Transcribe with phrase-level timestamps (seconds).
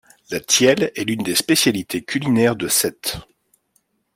[0.31, 3.19] La tielle est l'une des spécialités culinaires de Sète.